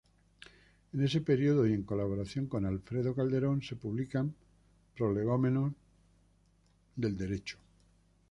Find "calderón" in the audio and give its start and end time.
3.13-3.61